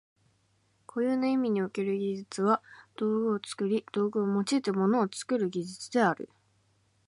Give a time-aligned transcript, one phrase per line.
[0.87, 2.63] 固有な意味における技術は
[2.95, 6.27] 道具を作り、道具を用いて物を作る技術である。